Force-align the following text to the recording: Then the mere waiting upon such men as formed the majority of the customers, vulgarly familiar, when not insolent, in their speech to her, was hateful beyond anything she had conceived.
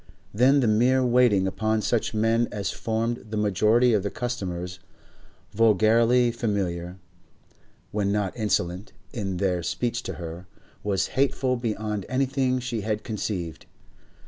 Then 0.33 0.61
the 0.61 0.67
mere 0.67 1.05
waiting 1.05 1.45
upon 1.45 1.83
such 1.83 2.11
men 2.11 2.47
as 2.51 2.71
formed 2.71 3.23
the 3.29 3.37
majority 3.37 3.93
of 3.93 4.01
the 4.01 4.09
customers, 4.09 4.79
vulgarly 5.53 6.31
familiar, 6.31 6.97
when 7.91 8.11
not 8.11 8.35
insolent, 8.35 8.93
in 9.13 9.37
their 9.37 9.61
speech 9.61 10.01
to 10.01 10.13
her, 10.13 10.47
was 10.83 11.09
hateful 11.13 11.55
beyond 11.55 12.07
anything 12.09 12.57
she 12.59 12.81
had 12.81 13.03
conceived. 13.03 13.67